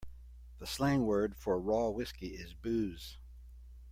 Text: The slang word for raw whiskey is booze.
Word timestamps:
The 0.57 0.65
slang 0.65 1.05
word 1.05 1.35
for 1.37 1.61
raw 1.61 1.89
whiskey 1.89 2.29
is 2.33 2.55
booze. 2.55 3.19